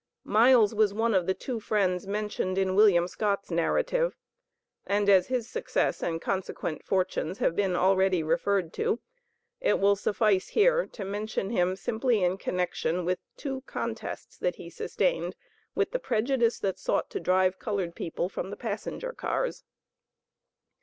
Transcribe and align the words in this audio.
Miles 0.23 0.73
was 0.73 0.95
one 0.95 1.13
of 1.13 1.27
the 1.27 1.35
two 1.35 1.59
friends 1.59 2.07
mentioned 2.07 2.57
in 2.57 2.75
Wm. 2.75 3.07
Scott's 3.07 3.51
narrative, 3.51 4.15
and 4.87 5.07
as 5.07 5.27
his 5.27 5.47
success 5.47 6.01
and 6.01 6.19
consequent 6.19 6.83
fortunes 6.83 7.37
have 7.37 7.55
been 7.55 7.75
already 7.75 8.23
referred 8.23 8.73
to, 8.73 8.99
it 9.59 9.79
will 9.79 9.95
suffice 9.95 10.47
here 10.47 10.87
to 10.87 11.05
mention 11.05 11.51
him 11.51 11.75
simply 11.75 12.23
in 12.23 12.39
connection 12.39 13.05
with 13.05 13.19
two 13.37 13.61
contests 13.67 14.39
that 14.39 14.55
he 14.55 14.71
sustained 14.71 15.35
with 15.75 15.91
the 15.91 15.99
prejudice 15.99 16.57
that 16.57 16.79
sought 16.79 17.11
to 17.11 17.19
drive 17.19 17.59
colored 17.59 17.93
people 17.93 18.27
from 18.27 18.49
the 18.49 18.57
passenger 18.57 19.13
cars. 19.13 19.63